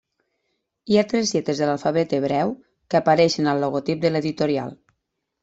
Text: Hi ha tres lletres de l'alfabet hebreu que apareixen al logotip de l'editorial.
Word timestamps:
Hi 0.91 0.95
ha 0.97 1.03
tres 1.11 1.33
lletres 1.35 1.61
de 1.63 1.67
l'alfabet 1.71 2.15
hebreu 2.19 2.55
que 2.89 3.01
apareixen 3.01 3.53
al 3.53 3.63
logotip 3.67 4.03
de 4.09 4.13
l'editorial. 4.17 4.77